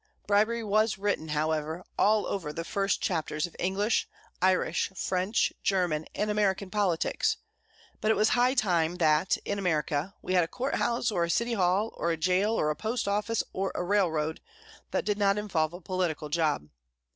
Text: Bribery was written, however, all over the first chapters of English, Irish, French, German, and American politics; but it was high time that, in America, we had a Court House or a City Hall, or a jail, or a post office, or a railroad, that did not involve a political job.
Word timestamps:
Bribery 0.25 0.63
was 0.63 0.97
written, 0.97 1.27
however, 1.27 1.85
all 1.95 2.25
over 2.25 2.51
the 2.51 2.63
first 2.63 3.01
chapters 3.03 3.45
of 3.45 3.55
English, 3.59 4.07
Irish, 4.41 4.89
French, 4.95 5.53
German, 5.61 6.07
and 6.15 6.31
American 6.31 6.71
politics; 6.71 7.37
but 7.99 8.09
it 8.09 8.15
was 8.17 8.29
high 8.29 8.55
time 8.55 8.95
that, 8.95 9.37
in 9.45 9.59
America, 9.59 10.15
we 10.23 10.33
had 10.33 10.43
a 10.43 10.47
Court 10.47 10.73
House 10.77 11.11
or 11.11 11.23
a 11.23 11.29
City 11.29 11.53
Hall, 11.53 11.93
or 11.97 12.09
a 12.11 12.17
jail, 12.17 12.53
or 12.59 12.71
a 12.71 12.75
post 12.75 13.07
office, 13.07 13.43
or 13.53 13.71
a 13.75 13.83
railroad, 13.83 14.41
that 14.89 15.05
did 15.05 15.19
not 15.19 15.37
involve 15.37 15.71
a 15.71 15.79
political 15.79 16.29
job. 16.29 16.69